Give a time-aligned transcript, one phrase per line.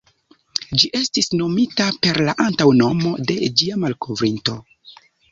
[0.83, 4.57] Ĝi estis nomita per la antaŭnomo de ĝia malkovrinto.